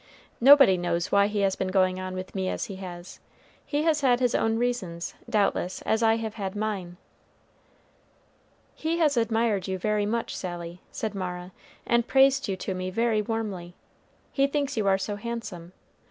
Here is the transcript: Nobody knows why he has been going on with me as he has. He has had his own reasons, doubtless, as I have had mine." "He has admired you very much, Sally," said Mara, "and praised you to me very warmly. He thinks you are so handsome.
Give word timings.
Nobody 0.39 0.77
knows 0.77 1.11
why 1.11 1.27
he 1.27 1.41
has 1.41 1.55
been 1.55 1.67
going 1.67 1.99
on 1.99 2.15
with 2.15 2.33
me 2.33 2.49
as 2.49 2.65
he 2.65 2.77
has. 2.77 3.19
He 3.63 3.83
has 3.83 4.01
had 4.01 4.19
his 4.19 4.33
own 4.33 4.57
reasons, 4.57 5.13
doubtless, 5.29 5.83
as 5.83 6.01
I 6.01 6.15
have 6.15 6.33
had 6.33 6.55
mine." 6.55 6.97
"He 8.73 8.97
has 8.97 9.15
admired 9.15 9.67
you 9.67 9.77
very 9.77 10.07
much, 10.07 10.35
Sally," 10.35 10.81
said 10.91 11.13
Mara, 11.13 11.51
"and 11.85 12.07
praised 12.07 12.47
you 12.47 12.57
to 12.57 12.73
me 12.73 12.89
very 12.89 13.21
warmly. 13.21 13.75
He 14.31 14.47
thinks 14.47 14.75
you 14.75 14.87
are 14.87 14.97
so 14.97 15.17
handsome. 15.17 15.71